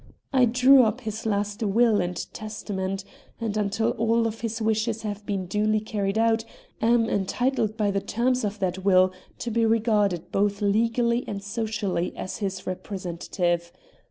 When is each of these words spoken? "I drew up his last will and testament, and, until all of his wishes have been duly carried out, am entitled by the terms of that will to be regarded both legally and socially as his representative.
"I 0.33 0.45
drew 0.45 0.81
up 0.81 1.01
his 1.01 1.27
last 1.27 1.61
will 1.61 2.01
and 2.01 2.17
testament, 2.33 3.03
and, 3.39 3.55
until 3.55 3.91
all 3.91 4.25
of 4.25 4.41
his 4.41 4.59
wishes 4.59 5.03
have 5.03 5.23
been 5.27 5.45
duly 5.45 5.79
carried 5.79 6.17
out, 6.17 6.43
am 6.81 7.07
entitled 7.07 7.77
by 7.77 7.91
the 7.91 8.01
terms 8.01 8.43
of 8.43 8.57
that 8.57 8.83
will 8.83 9.13
to 9.37 9.51
be 9.51 9.63
regarded 9.63 10.31
both 10.31 10.59
legally 10.59 11.23
and 11.27 11.43
socially 11.43 12.17
as 12.17 12.37
his 12.37 12.65
representative. 12.65 13.71